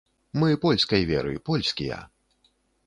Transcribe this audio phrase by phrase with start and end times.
[0.43, 2.03] Мы польскай веры, польскія.